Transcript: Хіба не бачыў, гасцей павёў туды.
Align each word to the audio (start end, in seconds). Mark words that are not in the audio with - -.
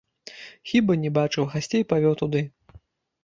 Хіба 0.69 0.95
не 1.01 1.11
бачыў, 1.17 1.45
гасцей 1.53 1.83
павёў 1.93 2.17
туды. 2.21 2.41